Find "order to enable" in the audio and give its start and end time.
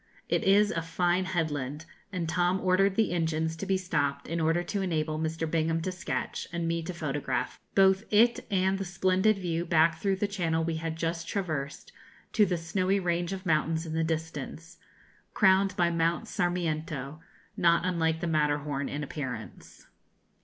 4.41-5.19